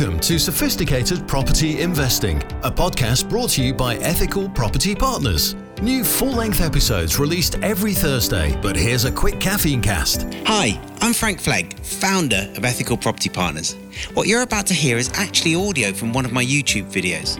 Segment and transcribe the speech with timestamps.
[0.00, 5.54] Welcome to Sophisticated Property Investing, a podcast brought to you by Ethical Property Partners.
[5.82, 10.26] New full length episodes released every Thursday, but here's a quick caffeine cast.
[10.46, 13.76] Hi, I'm Frank Flegg, founder of Ethical Property Partners.
[14.14, 17.38] What you're about to hear is actually audio from one of my YouTube videos.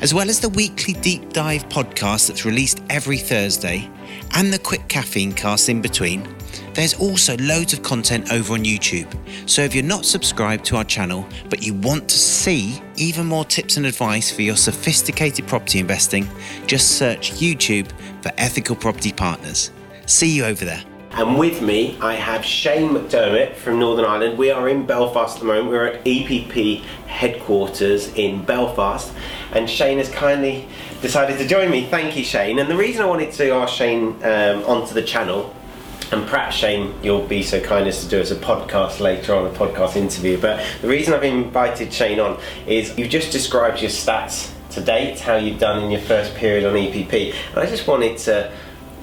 [0.00, 3.90] As well as the weekly deep dive podcast that's released every Thursday
[4.34, 6.26] and the quick caffeine cast in between,
[6.74, 9.12] there's also loads of content over on YouTube.
[9.48, 13.44] So if you're not subscribed to our channel, but you want to see even more
[13.44, 16.28] tips and advice for your sophisticated property investing,
[16.66, 17.90] just search YouTube
[18.22, 19.70] for Ethical Property Partners.
[20.06, 20.84] See you over there.
[21.12, 24.38] And with me, I have Shane McDermott from Northern Ireland.
[24.38, 25.68] We are in Belfast at the moment.
[25.68, 29.12] We're at EPP headquarters in Belfast,
[29.52, 30.68] and Shane has kindly
[31.00, 31.86] decided to join me.
[31.86, 32.58] Thank you, Shane.
[32.58, 35.54] And the reason I wanted to ask Shane um, onto the channel
[36.10, 39.46] and perhaps Shane, you'll be so kind as to do us a podcast later on,
[39.46, 40.40] a podcast interview.
[40.40, 45.20] But the reason I've invited Shane on is you've just described your stats to date,
[45.20, 48.52] how you've done in your first period on EPP, and I just wanted to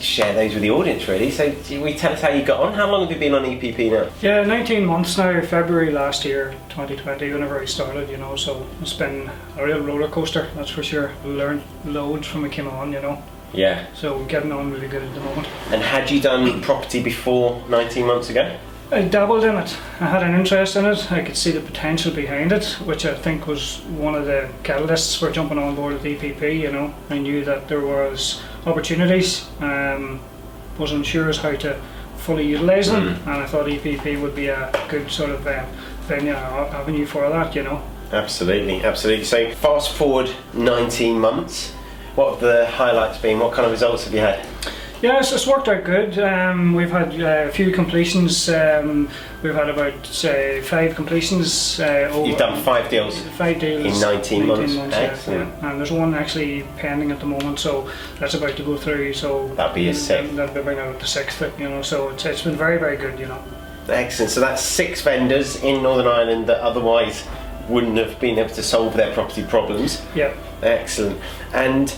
[0.00, 1.30] share those with the audience really.
[1.30, 2.74] So, do we tell us how you got on?
[2.74, 4.10] How long have you been on EPP now?
[4.20, 8.92] Yeah, 19 months now, February last year, 2020, whenever I started, you know, so it's
[8.92, 11.12] been a real roller coaster, that's for sure.
[11.24, 13.22] Learned loads from it came on, you know.
[13.52, 13.86] Yeah.
[13.94, 15.48] So we're getting on really good at the moment.
[15.70, 18.56] And had you done property before 19 months ago?
[18.90, 19.76] I dabbled in it.
[20.00, 21.10] I had an interest in it.
[21.10, 25.18] I could see the potential behind it, which I think was one of the catalysts
[25.18, 26.60] for jumping on board with EPP.
[26.60, 29.48] You know, I knew that there was opportunities.
[29.60, 30.20] Um,
[30.78, 31.80] wasn't sure as how to
[32.18, 33.26] fully utilise them, Mm.
[33.26, 35.64] and I thought EPP would be a good sort of uh,
[36.02, 37.54] venue avenue for that.
[37.56, 37.82] You know.
[38.12, 39.24] Absolutely, absolutely.
[39.24, 41.72] So, fast forward 19 months.
[42.14, 43.40] What have the highlights been?
[43.40, 44.46] What kind of results have you had?
[45.02, 46.18] Yeah, it's, it's worked out good.
[46.18, 48.48] Um, we've had uh, a few completions.
[48.48, 49.10] Um,
[49.42, 51.78] we've had about say five completions.
[51.78, 53.20] Uh, over You've done five deals.
[53.36, 54.74] five deals in 19 months.
[54.74, 55.48] yeah, Excellent.
[55.62, 55.70] yeah.
[55.70, 59.12] And there's one actually pending at the moment, so that's about to go through.
[59.12, 60.34] So That'd be a sixth.
[60.34, 61.42] That'll be bringing out the sixth.
[61.58, 63.18] You know, so it's, it's been very very good.
[63.18, 63.44] You know.
[63.88, 64.32] Excellent.
[64.32, 67.22] So that's six vendors in Northern Ireland that otherwise
[67.68, 70.02] wouldn't have been able to solve their property problems.
[70.14, 70.34] Yeah.
[70.62, 71.20] Excellent.
[71.52, 71.94] And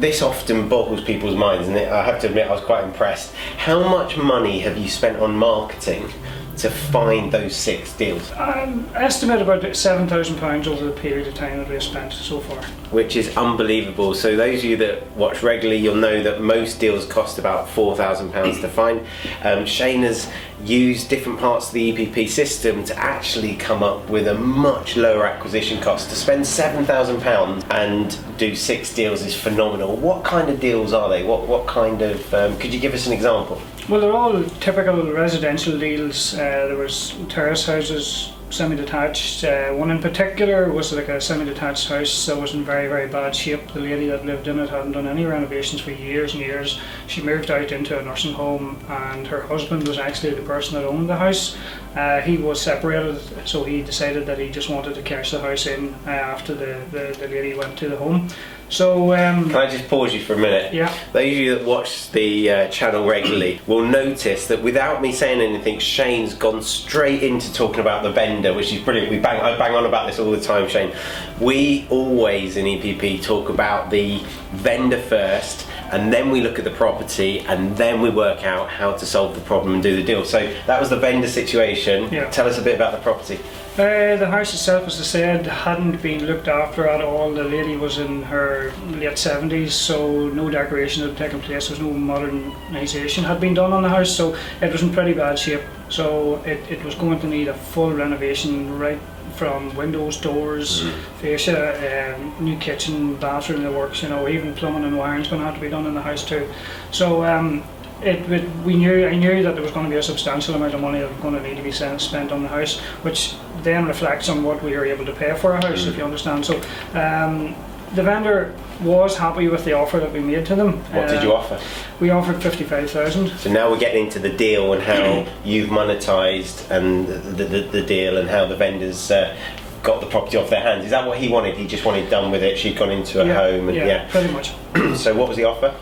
[0.00, 3.34] this often boggles people's minds, and I have to admit I was quite impressed.
[3.56, 6.12] How much money have you spent on marketing
[6.58, 8.30] to find those six deals?
[8.32, 12.40] I estimate about seven thousand pounds over the period of time that we've spent so
[12.40, 12.62] far.
[12.90, 14.14] Which is unbelievable.
[14.14, 17.96] So those of you that watch regularly, you'll know that most deals cost about four
[17.96, 19.06] thousand pounds to find.
[19.42, 20.30] Um, Shane has
[20.64, 25.24] used different parts of the EPP system to actually come up with a much lower
[25.24, 26.10] acquisition cost.
[26.10, 29.96] To spend seven thousand pounds and do six deals is phenomenal.
[29.96, 31.22] What kind of deals are they?
[31.24, 32.34] What what kind of?
[32.34, 33.60] Um, could you give us an example?
[33.88, 36.34] Well, they're all typical residential deals.
[36.34, 39.44] Uh, there was terrace houses, semi-detached.
[39.44, 43.34] Uh, one in particular was like a semi-detached house that was in very, very bad
[43.34, 43.72] shape.
[43.72, 46.78] The lady that lived in it hadn't done any renovations for years and years.
[47.06, 50.84] She moved out into a nursing home, and her husband was actually the person that
[50.84, 51.56] owned the house.
[51.96, 55.66] Uh, he was separated, so he decided that he just wanted to cash the house
[55.66, 58.28] in uh, after the, the, the lady went to the home.
[58.70, 60.74] So, um, Can I just pause you for a minute?
[60.74, 60.92] yeah.
[61.12, 65.40] Those of you that watch the uh, channel regularly will notice that without me saying
[65.40, 69.10] anything, Shane's gone straight into talking about the vendor, which is brilliant.
[69.10, 70.94] We bang, I bang on about this all the time, Shane.
[71.40, 74.18] We always in EPP talk about the
[74.52, 78.92] vendor first, and then we look at the property, and then we work out how
[78.92, 80.26] to solve the problem and do the deal.
[80.26, 82.12] So that was the vendor situation.
[82.12, 82.28] Yeah.
[82.30, 83.38] Tell us a bit about the property.
[83.78, 87.32] Uh, the house itself, as I said, hadn't been looked after at all.
[87.32, 91.68] The lady was in her late 70s, so no decoration had taken place.
[91.68, 95.12] There was no modernisation had been done on the house, so it was in pretty
[95.12, 95.60] bad shape.
[95.90, 98.98] So it, it was going to need a full renovation right
[99.36, 100.84] from windows, doors,
[101.20, 105.46] fascia, um, new kitchen, bathroom, the works, you know, even plumbing and wiring's going to
[105.46, 106.48] have to be done in the house too.
[106.90, 107.62] So um,
[108.02, 110.74] it would, we knew I knew that there was going to be a substantial amount
[110.74, 113.34] of money that was going to need to be spent spent on the house, which
[113.62, 116.46] then reflects on what we were able to pay for a house, if you understand.
[116.46, 116.56] So
[116.94, 117.56] um,
[117.94, 120.74] the vendor was happy with the offer that we made to them.
[120.94, 121.58] What did Uh, you offer?
[122.00, 123.30] We offered fifty five thousand.
[123.38, 127.82] So now we're getting into the deal and how you've monetised and the, the, the
[127.82, 129.36] deal and how the vendors uh,
[129.82, 130.84] got the property off their hands.
[130.84, 131.56] Is that what he wanted?
[131.56, 132.58] He just wanted done with it.
[132.58, 134.08] She'd gone into a home and yeah, yeah.
[134.10, 134.52] pretty much.
[134.96, 135.74] so what was the offer?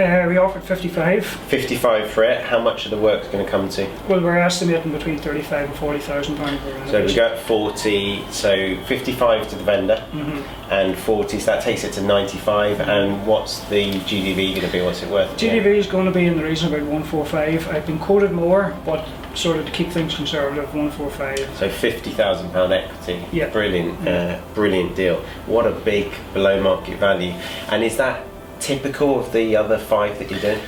[0.00, 1.24] Uh, we offered fifty five.
[1.26, 2.42] 55 for it.
[2.42, 3.86] How much of the work's going to come to?
[4.08, 7.16] Well, we're estimating between thirty five and forty thousand pounds per So we renovation.
[7.16, 10.42] go 40, so 55 to the vendor Mhm.
[10.70, 12.80] and 40, so that takes it to 95.
[12.80, 14.80] And what's the GDV going to be?
[14.80, 15.36] What's it worth?
[15.36, 17.68] GDV is going to be in the region of about 145.
[17.68, 21.46] I've been quoted more, but sort of to keep things conservative, one four five.
[21.56, 23.24] So fifty thousand pound equity.
[23.32, 23.48] Yeah.
[23.50, 25.16] Brilliant, uh, brilliant deal.
[25.46, 27.34] What a big below market value.
[27.68, 28.24] And is that
[28.60, 30.60] typical of the other five that you did?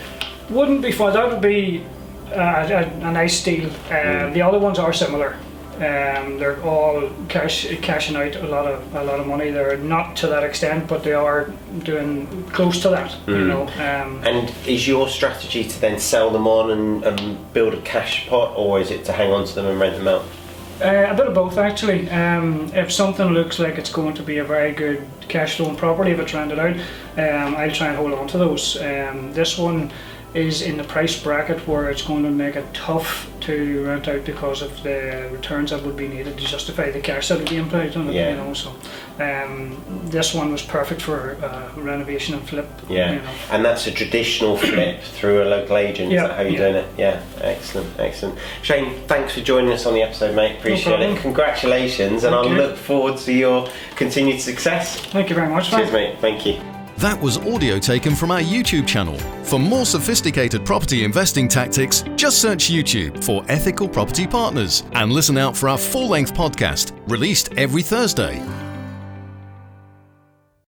[0.51, 1.13] Wouldn't be fun.
[1.13, 1.85] That would be
[2.31, 3.71] uh, a, a nice deal.
[3.91, 5.37] Uh, The other ones are similar.
[5.77, 9.51] Um, they're all cash cashing out a lot of a lot of money.
[9.51, 11.51] They're not to that extent, but they are
[11.83, 13.17] doing close to that.
[13.27, 13.63] You know.
[13.63, 18.29] Um, And is your strategy to then sell them on and, and build a cash
[18.29, 20.25] pot, or is it to hang on to them and rent them out?
[20.83, 22.11] Uh, a bit of both, actually.
[22.11, 26.11] Um, if something looks like it's going to be a very good cash flowing property,
[26.11, 28.77] if it's rented out, um, I'll try and hold on to those.
[28.81, 29.93] Um, this one
[30.35, 34.25] is in the price bracket where it's going to make it tough to rent out
[34.25, 37.97] because of the returns that would be needed to justify the cash that be employed
[37.97, 38.15] on it.
[38.15, 38.31] Yeah.
[38.31, 38.71] You know, so
[39.19, 42.69] um, this one was perfect for uh, renovation and flip.
[42.89, 43.13] Yeah.
[43.13, 43.31] You know.
[43.51, 46.09] And that's a traditional flip through a local agent.
[46.13, 46.59] Is Yeah, that how you're yeah.
[46.59, 46.89] doing it?
[46.99, 47.23] Yeah.
[47.41, 48.39] Excellent, excellent.
[48.63, 50.59] Shane, thanks for joining us on the episode, mate.
[50.59, 51.17] Appreciate problem.
[51.17, 51.21] it.
[51.21, 52.57] Congratulations, and Thank I'll you.
[52.57, 54.97] look forward to your continued success.
[55.07, 55.71] Thank you very much.
[55.71, 56.15] Cheers, Frank.
[56.15, 56.21] mate.
[56.21, 56.72] Thank you.
[57.03, 59.19] That was audio taken from our YouTube channel.
[59.43, 65.37] For more sophisticated property investing tactics, just search YouTube for Ethical Property Partners and listen
[65.37, 68.41] out for our full length podcast released every Thursday.